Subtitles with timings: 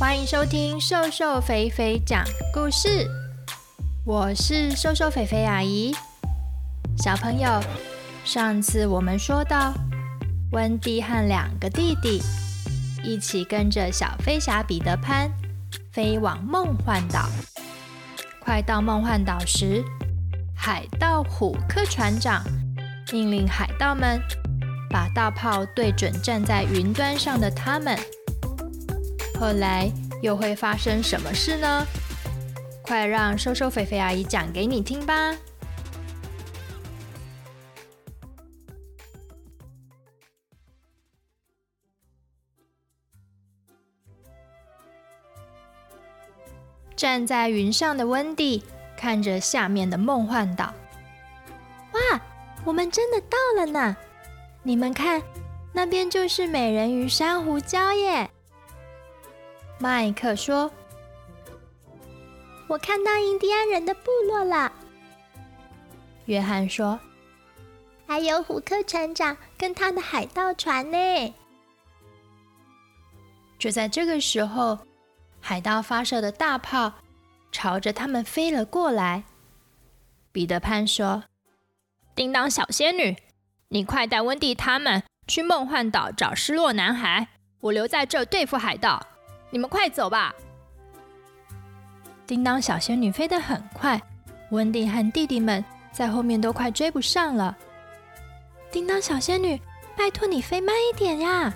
[0.00, 2.24] 欢迎收听瘦瘦肥肥讲
[2.54, 3.06] 故事，
[4.06, 5.94] 我是瘦瘦肥肥阿姨。
[6.96, 7.62] 小朋友，
[8.24, 9.74] 上次我们说到，
[10.52, 12.22] 温蒂和两个弟弟
[13.04, 15.30] 一起跟着小飞侠彼得潘
[15.92, 17.28] 飞往梦幻岛。
[18.42, 19.84] 快到梦幻岛时，
[20.56, 22.42] 海盗虎克船长
[23.12, 24.18] 命令海盗们
[24.88, 27.98] 把大炮对准站在云端上的他们。
[29.40, 29.90] 后来
[30.20, 31.86] 又会发生什么事呢？
[32.82, 35.34] 快让瘦瘦肥肥阿姨讲给你听吧！
[46.94, 48.62] 站在云上的温蒂
[48.94, 50.74] 看着下面的梦幻岛，
[51.94, 52.20] 哇，
[52.62, 53.96] 我们真的到了呢！
[54.62, 55.22] 你们看，
[55.72, 58.30] 那边就是美人鱼珊瑚礁耶！
[59.82, 60.70] 麦克说
[62.68, 64.70] ：“我看到印第安人的部落了。”
[66.26, 67.00] 约翰说
[68.06, 71.34] ：“还有虎克船长跟他的海盗船呢。”
[73.58, 74.78] 就在这个时候，
[75.40, 76.92] 海盗发射的大炮
[77.50, 79.24] 朝着他们飞了过来。
[80.30, 81.24] 彼得潘说
[82.14, 83.16] ：“叮当小仙女，
[83.68, 87.28] 你快带温蒂他们去梦幻岛找失落男孩，
[87.60, 89.06] 我留在这对付海盗。”
[89.50, 90.34] 你们快走吧！
[92.26, 94.00] 叮当小仙女飞得很快，
[94.50, 97.56] 温蒂和弟弟们在后面都快追不上了。
[98.70, 99.60] 叮当小仙女，
[99.96, 101.52] 拜托你飞慢一点呀！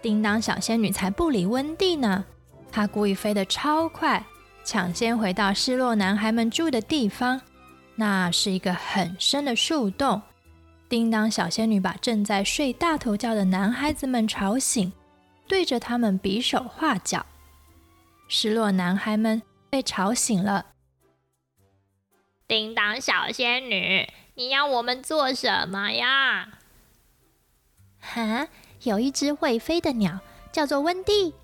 [0.00, 2.24] 叮当小仙女才不理温蒂呢，
[2.72, 4.24] 她故意飞得超快，
[4.64, 7.40] 抢先回到失落男孩们住的地方。
[7.96, 10.20] 那是一个很深的树洞。
[10.88, 14.90] 叮当小仙女把正在睡大头觉的男孩子们吵醒。
[15.46, 17.26] 对着他们比手画脚，
[18.28, 20.66] 失落男孩们被吵醒了。
[22.46, 26.48] 叮当小仙女，你要我们做什么呀？
[28.00, 28.48] 哈，
[28.82, 30.20] 有一只会飞的鸟，
[30.52, 31.34] 叫做温蒂。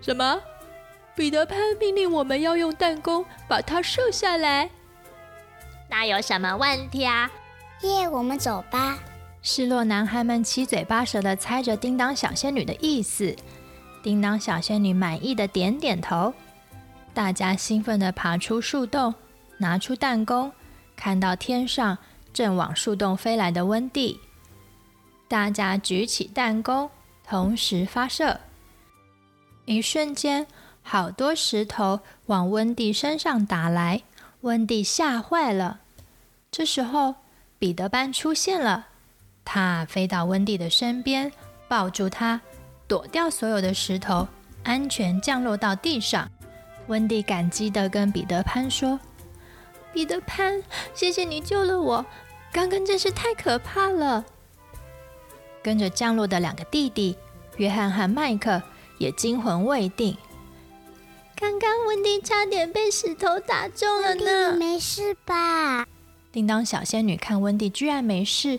[0.00, 0.40] 什么？
[1.14, 4.70] 彼得潘命令我们要用弹弓把它射下来。
[5.88, 7.30] 那有什么问题啊？
[7.80, 8.98] 耶，我们走吧。
[9.48, 13.36] 失落男孩们七嘴八舌的猜着叮当小仙女的意思，
[14.02, 16.34] 叮当小仙女满意的点点头。
[17.14, 19.14] 大家兴奋地爬出树洞，
[19.58, 20.50] 拿出弹弓，
[20.96, 21.96] 看到天上
[22.32, 24.18] 正往树洞飞来的温蒂。
[25.28, 26.90] 大家举起弹弓，
[27.24, 28.40] 同时发射。
[29.64, 30.48] 一瞬间，
[30.82, 34.02] 好多石头往温蒂身上打来，
[34.40, 35.78] 温蒂吓坏了。
[36.50, 37.14] 这时候，
[37.60, 38.88] 彼得班出现了。
[39.46, 41.32] 他飞到温蒂的身边，
[41.68, 42.40] 抱住她，
[42.88, 44.26] 躲掉所有的石头，
[44.64, 46.28] 安全降落到地上。
[46.88, 48.98] 温蒂感激地跟彼得潘说
[49.94, 50.62] ：“彼得潘，
[50.92, 52.04] 谢谢你救了我，
[52.52, 54.24] 刚刚真是太可怕了。”
[55.62, 57.16] 跟着降落的两个弟弟
[57.56, 58.60] 约翰和麦克
[58.98, 60.16] 也惊魂未定。
[61.34, 65.86] 刚刚温蒂差点被石头打中了呢，你没事吧？
[66.32, 68.58] 叮当小仙女看温蒂居然没事。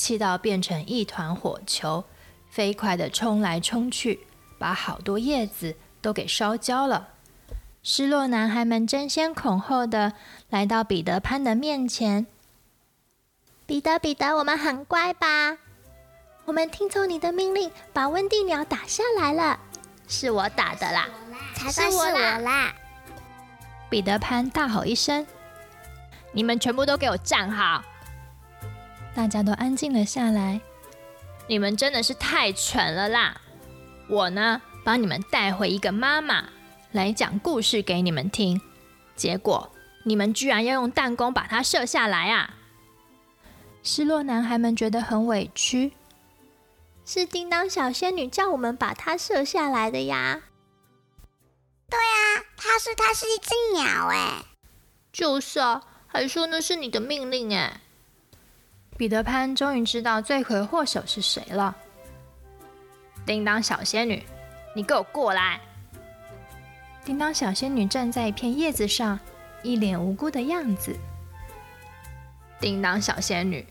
[0.00, 2.02] 气到变成一团火球，
[2.48, 4.20] 飞快地冲来冲去，
[4.58, 7.08] 把好多叶子都给烧焦了。
[7.82, 10.14] 失落男孩们争先恐后的
[10.48, 12.26] 来到彼得潘的面前。
[13.66, 15.58] 彼得，彼得，我们很乖吧？
[16.46, 19.60] 我们听从你的命令，把温蒂鸟打下来了。
[20.08, 21.06] 是我打的啦，
[21.54, 22.72] 才算是我啦！
[23.90, 25.26] 彼得潘大吼一声
[26.32, 27.84] ：“你们全部都给我站好！”
[29.14, 30.60] 大家都安静了下来。
[31.46, 33.36] 你们真的是太蠢了啦！
[34.08, 36.44] 我呢，帮你们带回一个妈妈
[36.92, 38.60] 来讲故事给你们听，
[39.16, 39.72] 结果
[40.04, 42.54] 你们居然要用弹弓把它射下来啊！
[43.82, 45.92] 失落男孩们觉得很委屈。
[47.04, 50.42] 是叮当小仙女叫我们把它射下来的呀。
[51.88, 54.44] 对啊，她说它是一只鸟哎。
[55.12, 57.80] 就是啊，还说那是你的命令哎。
[59.00, 61.74] 彼得潘终于知道罪魁祸首是谁了。
[63.24, 64.22] 叮当小仙女，
[64.76, 65.58] 你给我过来！
[67.02, 69.18] 叮当小仙女站在一片叶子上，
[69.62, 70.94] 一脸无辜的样子。
[72.60, 73.66] 叮当小仙女，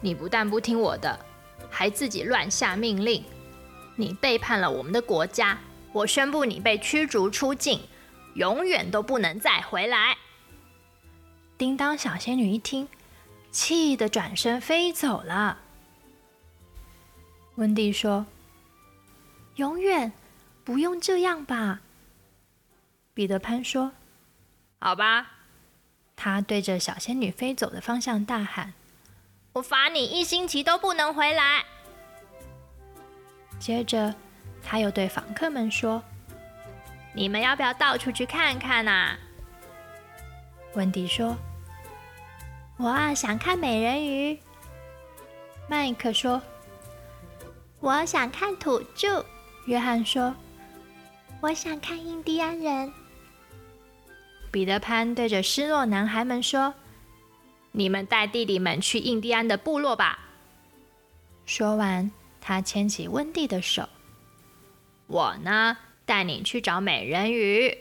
[0.00, 1.16] 你不但不听我的，
[1.70, 3.22] 还自己乱下命令，
[3.94, 5.56] 你背叛了我们的国家。
[5.92, 7.80] 我宣布你被驱逐出境，
[8.34, 10.16] 永远都不能再回来。
[11.56, 12.88] 叮当小仙女一听。
[13.56, 15.56] 气得转身飞走了。
[17.54, 18.26] 温蒂说
[19.56, 20.12] ：“永远
[20.62, 21.80] 不用这样吧？
[23.14, 23.92] 彼得潘说
[24.78, 25.30] ：“好吧。”
[26.14, 28.74] 他对着小仙女飞走的方向大喊
[29.54, 31.64] ：“我罚你一星期都不能回来。”
[33.58, 34.14] 接着，
[34.62, 36.02] 他又对房客们说
[37.16, 39.16] ：“你们要不要到处去看看啊？”
[40.76, 41.34] 温迪说
[42.76, 44.38] ：“我啊想看美人鱼。”
[45.68, 46.40] 麦克说
[47.80, 49.24] ：“我想看土著。”
[49.66, 50.34] 约翰说
[51.40, 52.92] ：“我想看印第安人。”
[54.52, 56.72] 彼得潘对着失落男孩们说
[57.72, 60.18] ：“你们带弟弟们去印第安的部落吧。”
[61.44, 63.88] 说完，他牵起温蒂的手。
[65.08, 67.76] 我呢，带你去找美人鱼。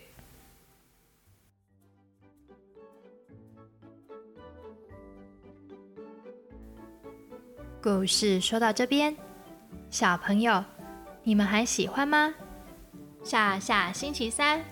[7.86, 9.16] 故事说到这边，
[9.92, 10.66] 小朋友，
[11.22, 12.34] 你们还喜欢吗？
[13.24, 14.66] 下下星期三，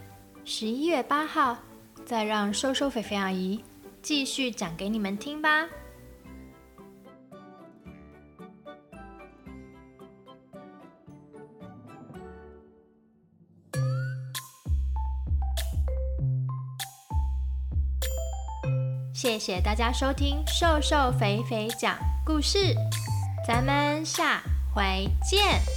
[0.43, 1.55] 十一月八号，
[2.03, 3.63] 再让瘦瘦肥肥阿姨
[4.01, 5.69] 继续讲给你们听吧。
[19.13, 21.95] 谢谢大家收听瘦瘦肥肥讲
[22.25, 22.75] 故事，
[23.45, 24.41] 咱们下
[24.73, 25.72] 回见。